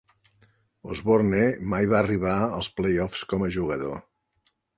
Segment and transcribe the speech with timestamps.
[0.95, 1.41] Osborne
[1.73, 3.95] mai va arribar als "playoffs" com a jugador.